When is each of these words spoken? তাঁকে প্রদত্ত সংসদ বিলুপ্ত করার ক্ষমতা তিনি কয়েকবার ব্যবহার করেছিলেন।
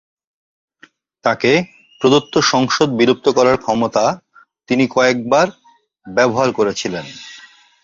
তাঁকে 1.25 1.51
প্রদত্ত 2.01 2.33
সংসদ 2.51 2.89
বিলুপ্ত 2.93 3.25
করার 3.29 3.57
ক্ষমতা 3.57 4.05
তিনি 4.69 4.83
কয়েকবার 4.87 5.47
ব্যবহার 6.07 6.49
করেছিলেন। 6.51 7.05